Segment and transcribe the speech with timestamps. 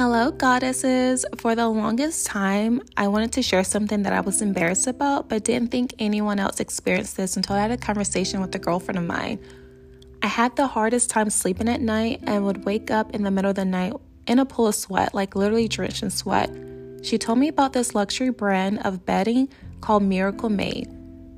[0.00, 1.26] Hello, goddesses.
[1.36, 5.44] For the longest time, I wanted to share something that I was embarrassed about, but
[5.44, 9.04] didn't think anyone else experienced this until I had a conversation with a girlfriend of
[9.04, 9.38] mine.
[10.22, 13.50] I had the hardest time sleeping at night and would wake up in the middle
[13.50, 13.92] of the night
[14.26, 16.50] in a pool of sweat, like literally drenched in sweat.
[17.02, 19.50] She told me about this luxury brand of bedding
[19.82, 20.88] called Miracle Made.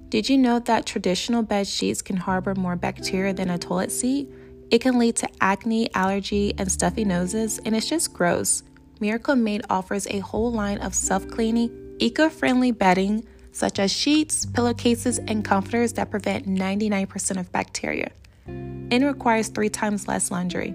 [0.09, 4.29] Did you know that traditional bed sheets can harbor more bacteria than a toilet seat?
[4.73, 8.63] It can lead to acne, allergy, and stuffy noses, and it's just gross.
[9.01, 14.47] Miracle Made offers a whole line of self cleaning, eco friendly bedding, such as sheets,
[14.47, 18.11] pillowcases, and comforters that prevent 99% of bacteria
[18.47, 20.75] and requires three times less laundry.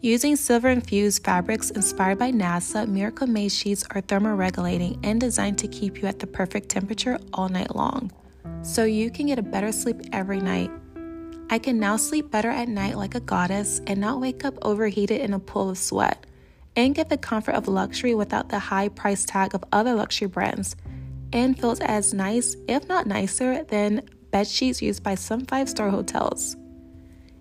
[0.00, 5.66] Using silver infused fabrics inspired by NASA, Miracle Made sheets are thermoregulating and designed to
[5.66, 8.12] keep you at the perfect temperature all night long,
[8.62, 10.70] so you can get a better sleep every night.
[11.48, 15.20] I can now sleep better at night like a goddess and not wake up overheated
[15.20, 16.26] in a pool of sweat,
[16.74, 20.74] and get the comfort of luxury without the high price tag of other luxury brands,
[21.32, 25.88] and feels as nice, if not nicer, than bed sheets used by some five star
[25.88, 26.56] hotels.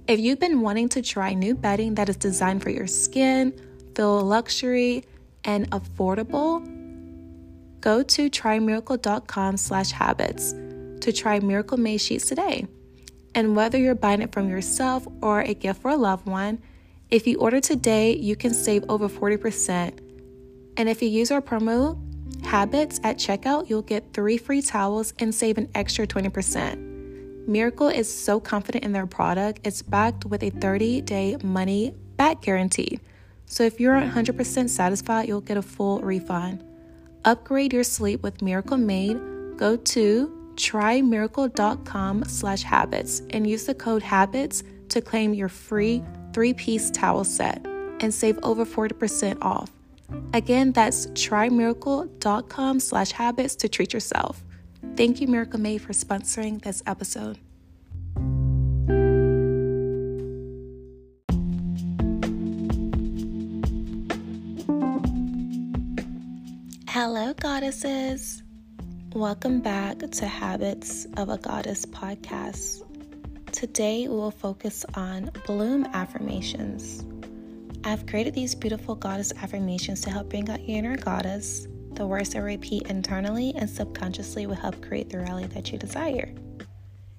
[0.08, 3.54] If you've been wanting to try new bedding that is designed for your skin,
[3.96, 5.04] feel luxury,
[5.44, 6.64] and affordable,
[7.82, 10.52] go to trymiracle.com slash habits
[11.02, 12.68] to try Miracle Made sheets today.
[13.36, 16.62] And whether you're buying it from yourself or a gift for a loved one,
[17.12, 20.00] if you order today, you can save over 40%.
[20.78, 22.00] And if you use our promo
[22.46, 27.48] habits at checkout, you'll get three free towels and save an extra 20%.
[27.48, 32.42] Miracle is so confident in their product, it's backed with a 30 day money back
[32.42, 33.00] guarantee.
[33.46, 36.64] So if you're 100% satisfied, you'll get a full refund.
[37.24, 39.20] Upgrade your sleep with Miracle Made.
[39.58, 46.04] Go to trymiracle.com slash habits and use the code habits to claim your free
[46.34, 47.66] three-piece towel set
[48.00, 49.72] and save over 40% off.
[50.34, 54.44] Again, that's trymiracle.com slash habits to treat yourself.
[54.96, 57.40] Thank you, Miracle Made, for sponsoring this episode.
[66.88, 68.45] Hello, goddesses.
[69.16, 72.84] Welcome back to Habits of a Goddess podcast.
[73.54, 77.06] Today we will focus on bloom affirmations.
[77.86, 81.66] I've created these beautiful goddess affirmations to help bring out your inner goddess.
[81.94, 86.36] The words I repeat internally and subconsciously will help create the reality that you desire.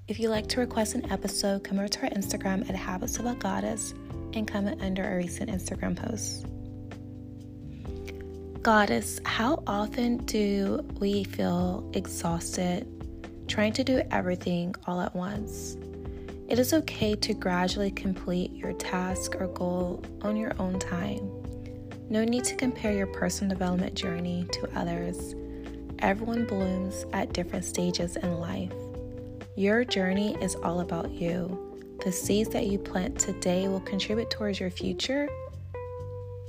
[0.06, 3.24] If you'd like to request an episode, come over to our Instagram at Habits of
[3.24, 3.94] a Goddess
[4.34, 6.44] and comment under a recent Instagram post.
[8.66, 12.84] Goddess, how often do we feel exhausted
[13.46, 15.76] trying to do everything all at once?
[16.48, 21.30] It is okay to gradually complete your task or goal on your own time.
[22.10, 25.36] No need to compare your personal development journey to others.
[26.00, 28.72] Everyone blooms at different stages in life.
[29.54, 31.56] Your journey is all about you.
[32.04, 35.28] The seeds that you plant today will contribute towards your future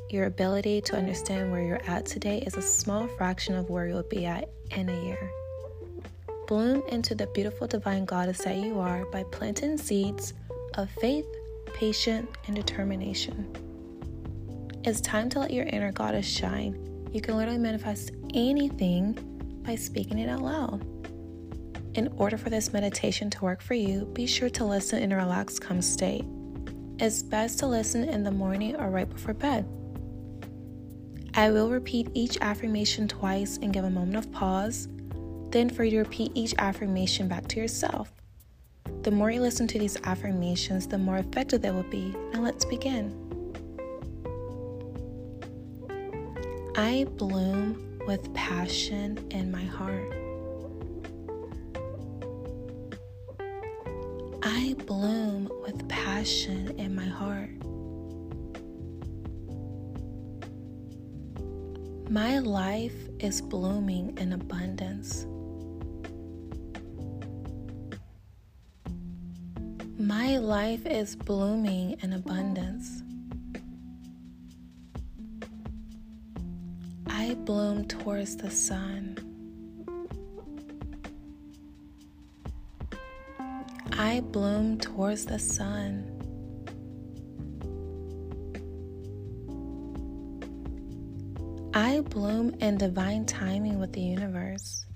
[0.09, 4.03] your ability to understand where you're at today is a small fraction of where you'll
[4.03, 5.31] be at in a year.
[6.47, 10.33] Bloom into the beautiful divine goddess that you are by planting seeds
[10.75, 11.25] of faith,
[11.73, 13.53] patience, and determination.
[14.85, 17.09] It's time to let your inner goddess shine.
[17.11, 19.13] You can literally manifest anything
[19.65, 20.85] by speaking it out loud.
[21.95, 25.17] In order for this meditation to work for you, be sure to listen in a
[25.17, 26.23] relaxed, calm state.
[26.99, 29.67] It's best to listen in the morning or right before bed.
[31.37, 34.87] I will repeat each affirmation twice and give a moment of pause,
[35.51, 38.11] then for you to repeat each affirmation back to yourself.
[39.03, 42.07] The more you listen to these affirmations, the more effective they will be.
[42.33, 43.13] Now let's begin.
[46.75, 50.11] I bloom with passion in my heart.
[54.41, 57.36] I bloom with passion in my heart.
[62.09, 65.25] My life is blooming in abundance.
[69.99, 73.03] My life is blooming in abundance.
[77.07, 79.17] I bloom towards the sun.
[83.91, 86.16] I bloom towards the sun.
[91.77, 94.87] I bloom in divine timing with the universe.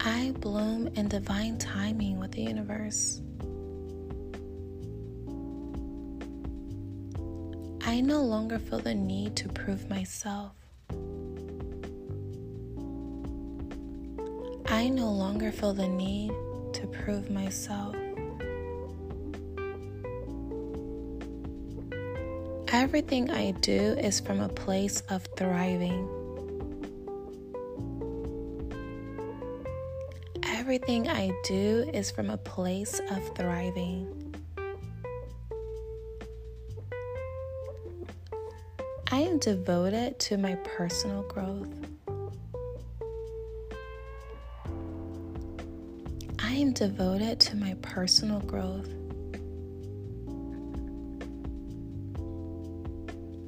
[0.00, 3.20] I bloom in divine timing with the universe.
[7.84, 10.52] I no longer feel the need to prove myself.
[14.64, 16.32] I no longer feel the need
[16.72, 17.94] to prove myself.
[22.78, 26.06] Everything I do is from a place of thriving.
[30.42, 34.34] Everything I do is from a place of thriving.
[39.10, 41.72] I am devoted to my personal growth.
[46.38, 49.05] I am devoted to my personal growth.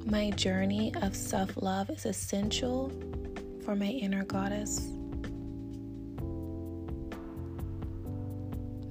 [0.09, 2.91] My journey of self love is essential
[3.63, 4.89] for my inner goddess.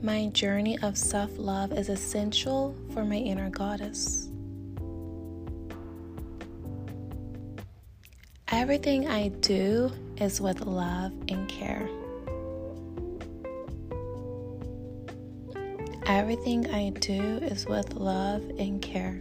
[0.00, 4.29] My journey of self love is essential for my inner goddess.
[8.53, 11.88] Everything I do is with love and care.
[16.06, 19.21] Everything I do is with love and care.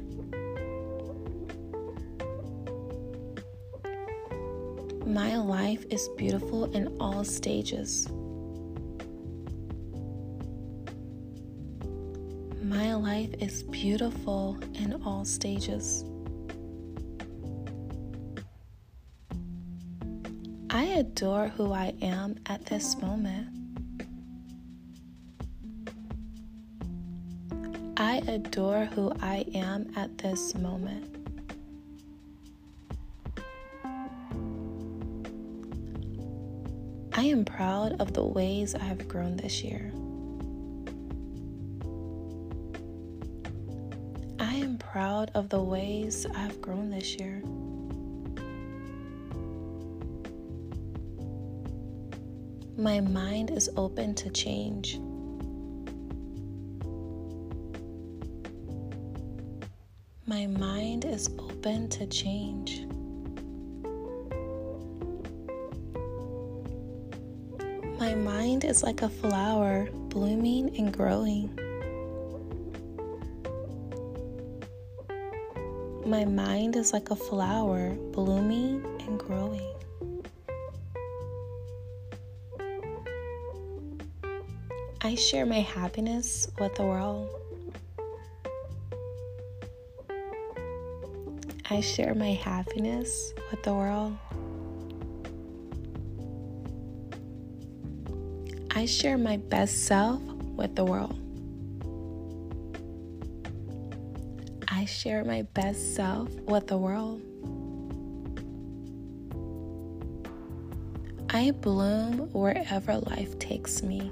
[5.07, 8.09] My life is beautiful in all stages.
[12.62, 16.04] My life is beautiful in all stages.
[20.69, 23.48] I adore who I am at this moment.
[27.95, 31.17] I adore who I am at this moment.
[37.38, 39.92] Am proud of the ways I have grown this year.
[44.39, 47.44] I am proud of the ways I have grown this year.
[52.75, 54.98] My mind is open to change.
[60.25, 62.81] My mind is open to change.
[68.18, 71.58] Mind is like a flower blooming and growing.
[76.06, 79.74] My mind is like a flower blooming and growing.
[85.02, 87.30] I share my happiness with the world.
[91.69, 94.18] I share my happiness with the world.
[98.78, 101.18] I share my best self with the world.
[104.68, 107.20] I share my best self with the world.
[111.32, 114.12] I bloom wherever life takes me.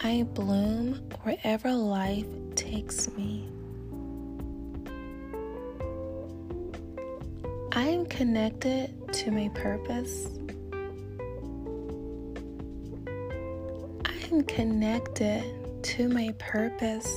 [0.00, 2.26] I bloom wherever life
[2.56, 3.48] takes me.
[7.70, 10.28] I am connected to my purpose.
[14.04, 15.42] I am connected
[15.84, 17.10] to my purpose.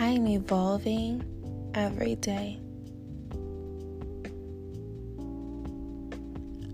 [0.00, 1.22] I am evolving
[1.74, 2.58] every day.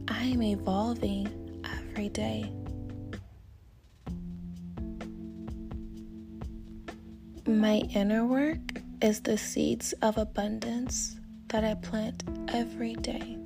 [0.07, 1.29] I am evolving
[1.65, 2.53] every day.
[7.45, 11.17] My inner work is the seeds of abundance
[11.49, 13.37] that I plant every day.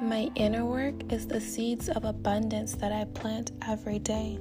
[0.00, 4.38] My inner work is the seeds of abundance that I plant every day.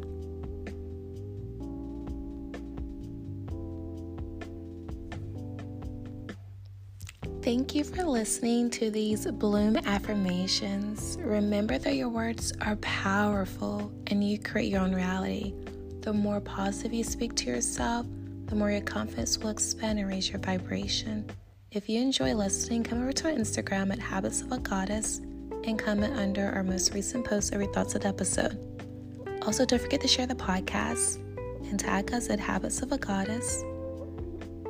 [7.42, 11.18] Thank you for listening to these Bloom affirmations.
[11.20, 15.54] Remember that your words are powerful and you create your own reality.
[16.02, 18.06] The more positive you speak to yourself,
[18.46, 21.30] the more your confidence will expand and raise your vibration.
[21.72, 25.20] If you enjoy listening, come over to our Instagram at Habits of a Goddess
[25.66, 28.58] and comment under our most recent post of your thoughts of the episode.
[29.44, 31.18] Also, don't forget to share the podcast
[31.70, 33.64] and tag us at Habits of a Goddess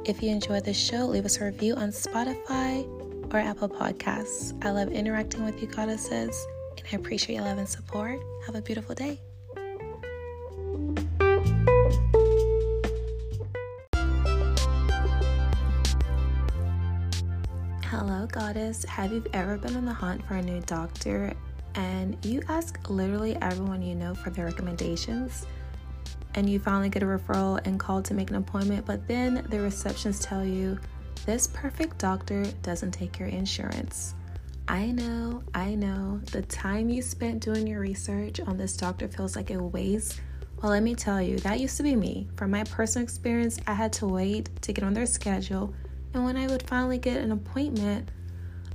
[0.09, 2.83] if you enjoy this show, leave us a review on Spotify
[3.31, 4.57] or Apple Podcasts.
[4.65, 8.19] I love interacting with you, goddesses, and I appreciate your love and support.
[8.47, 9.19] Have a beautiful day.
[17.89, 18.85] Hello, goddess.
[18.85, 21.33] Have you ever been on the hunt for a new doctor
[21.73, 25.47] and you ask literally everyone you know for their recommendations
[26.35, 29.59] and you finally get a referral and call to make an appointment, but then the
[29.59, 30.77] receptions tell you
[31.25, 34.13] this perfect doctor doesn't take your insurance.
[34.67, 39.35] I know, I know, the time you spent doing your research on this doctor feels
[39.35, 40.21] like a waste.
[40.61, 42.27] Well, let me tell you, that used to be me.
[42.35, 45.73] From my personal experience, I had to wait to get on their schedule,
[46.13, 48.09] and when I would finally get an appointment,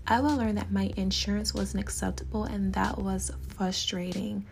[0.06, 4.44] I would learn that my insurance wasn't acceptable, and that was frustrating.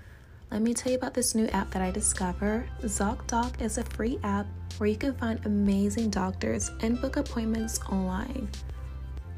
[0.51, 2.69] Let me tell you about this new app that I discovered.
[2.83, 4.47] ZocDoc is a free app
[4.79, 8.49] where you can find amazing doctors and book appointments online.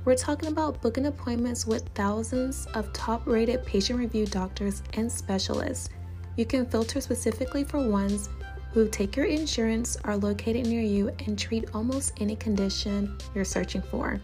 [0.05, 5.89] We're talking about booking appointments with thousands of top rated patient review doctors and specialists.
[6.37, 8.29] You can filter specifically for ones
[8.75, 13.81] who take your insurance, are located near you, and treat almost any condition you're searching
[13.81, 14.21] for.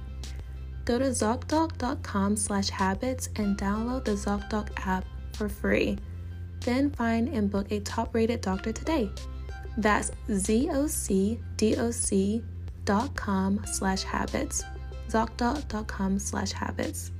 [0.84, 5.96] Go to ZocDoc.com slash habits and download the ZocDoc app for free.
[6.60, 9.10] Then find and book a top rated doctor today.
[9.78, 11.30] That's zocdoc.com
[13.64, 14.64] slash habits
[15.10, 17.10] zocdoc.com slash habits.